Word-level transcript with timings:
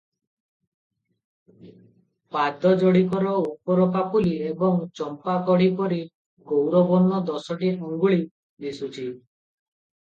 ପାଦ 2.37 2.71
ଯୋଡିକର 2.85 3.35
ଉପର 3.43 3.87
ପାପୁଲି 3.97 4.33
ଏବଂ 4.49 4.81
ଚମ୍ପାକଢି 5.01 5.71
ପରି 5.83 6.01
ଗୌରବର୍ଣ୍ଣ 6.55 7.25
ଦଶଟି 7.33 7.75
ଆଙ୍ଗୁଳି 7.89 8.23
ଦିଶୁଛି। 8.67 9.11